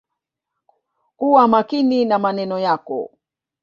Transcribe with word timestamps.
Kuwa 1.17 1.47
makini 1.47 2.05
na 2.05 2.19
maneno 2.19 2.59
yako. 2.59 3.11